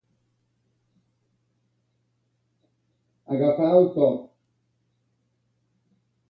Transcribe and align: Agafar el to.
Agafar 3.35 3.69
el 3.81 3.87
to. 3.99 4.09